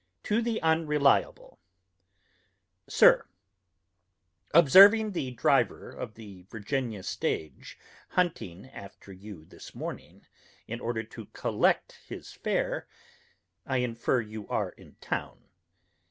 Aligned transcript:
To 0.23 0.41
the 0.41 0.59
Unreliable: 0.63 1.59
SIR 2.89 3.27
Observing 4.51 5.11
the 5.11 5.29
driver 5.29 5.91
of 5.91 6.15
the 6.15 6.41
Virginia 6.49 7.03
stage 7.03 7.77
hunting 8.17 8.65
after 8.71 9.13
you 9.13 9.45
this 9.45 9.75
morning, 9.75 10.25
in 10.67 10.79
order 10.79 11.03
to 11.03 11.27
collect 11.33 11.99
his 12.07 12.33
fare, 12.33 12.87
I 13.67 13.77
infer 13.77 14.21
you 14.21 14.47
are 14.47 14.69
in 14.71 14.95
town. 15.01 15.43